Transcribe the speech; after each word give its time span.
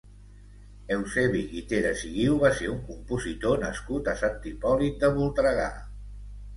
Eusebi 0.95 1.41
Guiteras 1.51 2.01
i 2.09 2.09
Guiu 2.15 2.41
va 2.45 2.53
ser 2.61 2.71
un 2.73 2.81
compositor 2.89 3.65
nascut 3.69 4.13
a 4.15 4.19
Sant 4.27 4.53
Hipòlit 4.55 5.03
de 5.07 5.15
Voltregà. 5.23 5.73